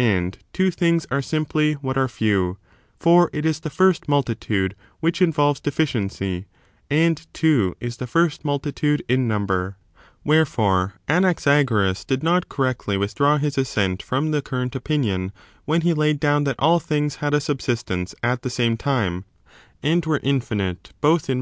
And 0.00 0.38
two 0.54 0.70
things 0.70 1.06
are 1.10 1.20
simply 1.20 1.74
what 1.74 1.98
are 1.98 2.08
few; 2.08 2.56
for 2.98 3.28
it 3.34 3.44
is 3.44 3.60
the 3.60 3.68
first 3.68 4.08
multitude 4.08 4.74
which 5.00 5.20
involves 5.20 5.60
deficiency, 5.60 6.46
and 6.88 7.20
two 7.34 7.76
is 7.78 7.98
the 7.98 8.06
first 8.06 8.42
multitude 8.42 9.04
in 9.06 9.28
number.* 9.28 9.76
3. 9.92 9.92
Error 9.92 9.98
of 9.98 10.18
^ 10.18 10.24
Wherefore, 10.64 10.94
Ana^agoras 11.10 12.06
did 12.06 12.22
not 12.22 12.48
correctly 12.48 12.96
with 12.96 13.14
AnaxaffOTM 13.16 13.20
on 13.26 13.38
draw 13.38 13.38
his 13.38 13.56
asscut 13.56 14.02
from 14.02 14.30
the 14.30 14.40
current 14.40 14.74
opinion 14.74 15.30
when 15.66 15.82
thu 15.82 15.94
point. 15.94 16.12
j^^ 16.14 16.14
Yq\^ 16.16 16.20
down 16.20 16.44
that 16.44 16.56
all 16.58 16.80
things 16.80 17.16
had 17.16 17.34
a 17.34 17.40
subsistence 17.42 18.14
at 18.22 18.40
the 18.40 18.48
same 18.48 18.78
time,^ 18.78 19.24
and 19.82 20.06
were 20.06 20.20
infinite 20.22 20.22
both 20.22 20.24
in 20.24 20.36
multitude 20.38 20.72
and' 20.72 20.80
Vide 20.86 21.00
book 21.02 21.20
XII. 21.26 21.34